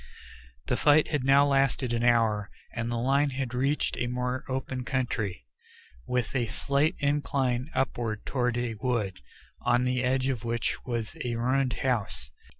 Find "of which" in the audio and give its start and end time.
10.27-10.83